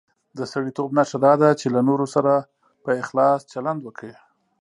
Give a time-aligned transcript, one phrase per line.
[0.37, 2.33] د سړیتوب نښه دا ده چې له نورو سره
[2.83, 4.13] په اخلاص چلند وکړي.